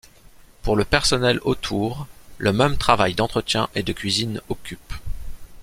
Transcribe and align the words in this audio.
Pour 0.63 0.75
le 0.75 0.83
personnel 0.83 1.39
autour, 1.43 2.07
le 2.39 2.51
même 2.51 2.75
travail 2.75 3.13
d'entretien 3.13 3.69
et 3.75 3.83
de 3.83 3.93
cuisine 3.93 4.41
occupe. 4.49 4.95